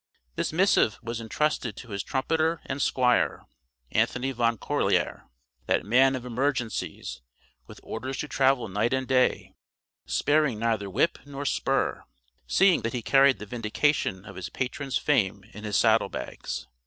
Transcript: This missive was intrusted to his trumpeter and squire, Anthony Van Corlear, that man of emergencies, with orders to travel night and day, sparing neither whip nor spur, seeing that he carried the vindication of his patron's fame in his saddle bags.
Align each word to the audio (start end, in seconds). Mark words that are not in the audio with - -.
This 0.35 0.51
missive 0.51 0.97
was 1.03 1.21
intrusted 1.21 1.75
to 1.77 1.89
his 1.89 2.01
trumpeter 2.01 2.59
and 2.65 2.81
squire, 2.81 3.43
Anthony 3.91 4.31
Van 4.31 4.57
Corlear, 4.57 5.27
that 5.67 5.85
man 5.85 6.15
of 6.15 6.25
emergencies, 6.25 7.21
with 7.67 7.79
orders 7.83 8.17
to 8.17 8.27
travel 8.27 8.67
night 8.67 8.93
and 8.95 9.07
day, 9.07 9.53
sparing 10.07 10.57
neither 10.57 10.89
whip 10.89 11.19
nor 11.27 11.45
spur, 11.45 12.03
seeing 12.47 12.81
that 12.81 12.93
he 12.93 13.03
carried 13.03 13.37
the 13.37 13.45
vindication 13.45 14.25
of 14.25 14.37
his 14.37 14.49
patron's 14.49 14.97
fame 14.97 15.43
in 15.53 15.65
his 15.65 15.77
saddle 15.77 16.09
bags. 16.09 16.65